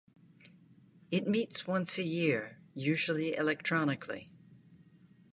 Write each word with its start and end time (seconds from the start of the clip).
It 1.11 1.27
meets 1.27 1.67
once 1.67 1.99
a 1.99 2.03
year, 2.03 2.57
usually 2.73 3.35
electronically. 3.35 4.31